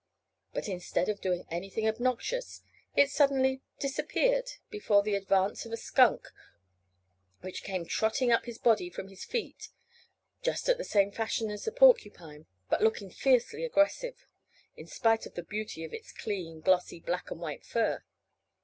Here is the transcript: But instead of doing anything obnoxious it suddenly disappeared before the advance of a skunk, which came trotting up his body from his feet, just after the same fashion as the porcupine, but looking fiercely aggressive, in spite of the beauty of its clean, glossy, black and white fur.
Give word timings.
But 0.51 0.67
instead 0.67 1.09
of 1.09 1.21
doing 1.21 1.45
anything 1.51 1.87
obnoxious 1.87 2.63
it 2.95 3.11
suddenly 3.11 3.61
disappeared 3.77 4.49
before 4.71 5.03
the 5.03 5.13
advance 5.13 5.63
of 5.63 5.71
a 5.71 5.77
skunk, 5.77 6.27
which 7.41 7.61
came 7.61 7.85
trotting 7.85 8.31
up 8.31 8.45
his 8.45 8.57
body 8.57 8.89
from 8.89 9.09
his 9.09 9.23
feet, 9.23 9.69
just 10.41 10.67
after 10.67 10.73
the 10.75 10.83
same 10.83 11.11
fashion 11.11 11.51
as 11.51 11.65
the 11.65 11.71
porcupine, 11.71 12.47
but 12.67 12.81
looking 12.81 13.11
fiercely 13.11 13.63
aggressive, 13.63 14.25
in 14.75 14.87
spite 14.87 15.27
of 15.27 15.35
the 15.35 15.43
beauty 15.43 15.83
of 15.83 15.93
its 15.93 16.11
clean, 16.11 16.61
glossy, 16.61 16.99
black 16.99 17.29
and 17.29 17.39
white 17.39 17.63
fur. 17.63 18.03